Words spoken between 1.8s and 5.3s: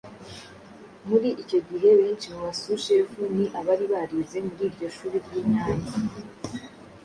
benshi mu ba sushefu ni abari barize muri Iryo shuri